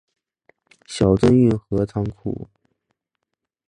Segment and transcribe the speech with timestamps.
[0.87, 2.49] 小樽运河和仓库